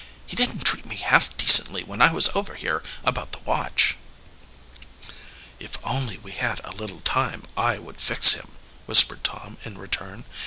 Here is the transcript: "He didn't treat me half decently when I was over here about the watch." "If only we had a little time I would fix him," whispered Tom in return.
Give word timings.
"He 0.25 0.35
didn't 0.35 0.65
treat 0.65 0.83
me 0.87 0.95
half 0.95 1.37
decently 1.37 1.83
when 1.83 2.01
I 2.01 2.11
was 2.11 2.29
over 2.29 2.55
here 2.55 2.81
about 3.03 3.33
the 3.33 3.37
watch." 3.45 3.97
"If 5.59 5.77
only 5.83 6.17
we 6.17 6.31
had 6.31 6.59
a 6.63 6.71
little 6.71 7.01
time 7.01 7.43
I 7.55 7.77
would 7.77 8.01
fix 8.01 8.33
him," 8.33 8.47
whispered 8.87 9.23
Tom 9.23 9.57
in 9.63 9.77
return. 9.77 10.25